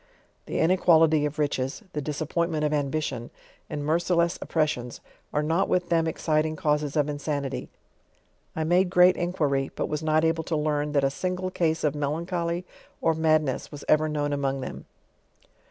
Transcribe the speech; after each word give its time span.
Tl:e 0.47 0.59
inequality 0.59 1.27
of 1.27 1.37
riches, 1.37 1.83
the 1.93 2.01
disappointment 2.01 2.65
of 2.65 2.73
ambition, 2.73 3.29
and 3.69 3.83
mercileFB 3.83 4.39
ofprcEs'one. 4.39 4.99
are 5.31 5.43
not 5.43 5.69
with 5.69 5.89
them 5.89 6.07
exciting 6.07 6.55
caus 6.55 6.81
es 6.81 6.95
of 6.95 7.07
insanity. 7.07 7.69
I 8.55 8.63
made 8.63 8.89
great 8.89 9.15
inquiry, 9.15 9.69
but 9.75 9.89
was 9.89 10.01
not 10.01 10.25
able 10.25 10.43
to 10.45 10.55
learn, 10.57 10.93
that 10.93 11.03
a 11.03 11.11
single 11.11 11.51
case 11.51 11.83
of 11.83 11.93
melancholy 11.93 12.65
or 12.99 13.13
madness 13.13 13.71
was 13.71 13.85
ever 13.87 14.09
known 14.09 14.33
among 14.33 14.61
them. 14.61 14.85